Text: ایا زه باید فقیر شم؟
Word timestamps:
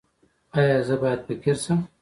ایا 0.57 0.77
زه 0.87 0.95
باید 1.01 1.21
فقیر 1.27 1.57
شم؟ 1.63 1.79